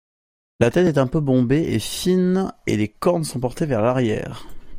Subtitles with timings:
[0.59, 4.47] La tête est peu bombée et fine et les cornes sont portées vers l'arrière.